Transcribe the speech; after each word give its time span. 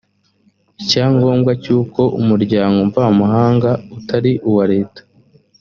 icyangombwa 0.81 1.51
cyuko 1.63 2.01
umuryango 2.19 2.77
mvamahanga 2.89 3.69
utari 3.97 4.31
uwa 4.49 4.65
leta 4.73 5.01